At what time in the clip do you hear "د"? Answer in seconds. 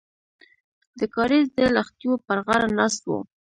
0.99-1.01, 1.57-1.59